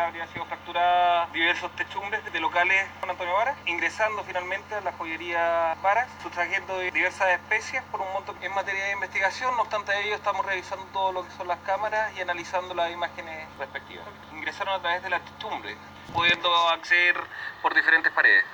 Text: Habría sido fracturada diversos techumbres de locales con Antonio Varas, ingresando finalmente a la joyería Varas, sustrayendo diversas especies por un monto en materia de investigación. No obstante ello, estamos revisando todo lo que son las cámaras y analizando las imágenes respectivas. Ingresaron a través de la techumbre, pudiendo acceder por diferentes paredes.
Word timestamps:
Habría 0.00 0.26
sido 0.28 0.44
fracturada 0.46 1.26
diversos 1.32 1.70
techumbres 1.76 2.24
de 2.32 2.40
locales 2.40 2.88
con 3.00 3.10
Antonio 3.10 3.34
Varas, 3.34 3.56
ingresando 3.66 4.24
finalmente 4.24 4.74
a 4.74 4.80
la 4.80 4.92
joyería 4.92 5.76
Varas, 5.82 6.08
sustrayendo 6.22 6.78
diversas 6.78 7.28
especies 7.30 7.82
por 7.92 8.00
un 8.00 8.10
monto 8.12 8.34
en 8.40 8.52
materia 8.54 8.86
de 8.86 8.92
investigación. 8.92 9.54
No 9.56 9.62
obstante 9.62 9.92
ello, 10.02 10.14
estamos 10.16 10.44
revisando 10.46 10.84
todo 10.86 11.12
lo 11.12 11.24
que 11.24 11.30
son 11.32 11.46
las 11.48 11.58
cámaras 11.60 12.16
y 12.16 12.22
analizando 12.22 12.74
las 12.74 12.90
imágenes 12.90 13.46
respectivas. 13.58 14.06
Ingresaron 14.32 14.74
a 14.74 14.80
través 14.80 15.02
de 15.02 15.10
la 15.10 15.20
techumbre, 15.20 15.76
pudiendo 16.14 16.68
acceder 16.70 17.20
por 17.62 17.74
diferentes 17.74 18.10
paredes. 18.12 18.44